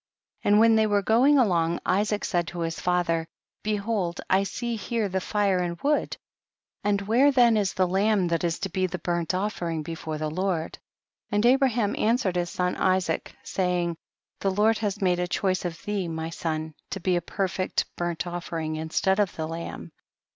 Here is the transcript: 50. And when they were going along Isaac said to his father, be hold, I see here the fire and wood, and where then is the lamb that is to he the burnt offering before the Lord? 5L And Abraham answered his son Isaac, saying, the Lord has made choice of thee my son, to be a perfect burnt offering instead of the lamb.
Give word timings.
50. 0.41 0.49
And 0.49 0.59
when 0.59 0.75
they 0.77 0.87
were 0.87 1.03
going 1.03 1.37
along 1.37 1.79
Isaac 1.85 2.25
said 2.25 2.47
to 2.47 2.61
his 2.61 2.79
father, 2.79 3.27
be 3.61 3.75
hold, 3.75 4.19
I 4.31 4.41
see 4.41 4.75
here 4.75 5.07
the 5.07 5.21
fire 5.21 5.59
and 5.59 5.79
wood, 5.79 6.17
and 6.83 6.99
where 7.03 7.31
then 7.31 7.55
is 7.55 7.73
the 7.75 7.87
lamb 7.87 8.27
that 8.29 8.43
is 8.43 8.57
to 8.61 8.71
he 8.73 8.87
the 8.87 8.97
burnt 8.97 9.35
offering 9.35 9.83
before 9.83 10.17
the 10.17 10.31
Lord? 10.31 10.73
5L 10.75 10.79
And 11.33 11.45
Abraham 11.45 11.95
answered 11.99 12.35
his 12.35 12.49
son 12.49 12.75
Isaac, 12.77 13.35
saying, 13.43 13.95
the 14.39 14.49
Lord 14.49 14.79
has 14.79 14.99
made 15.03 15.29
choice 15.29 15.65
of 15.65 15.79
thee 15.85 16.07
my 16.07 16.31
son, 16.31 16.73
to 16.89 16.99
be 16.99 17.15
a 17.15 17.21
perfect 17.21 17.85
burnt 17.95 18.25
offering 18.25 18.77
instead 18.77 19.19
of 19.19 19.35
the 19.35 19.47
lamb. 19.47 19.91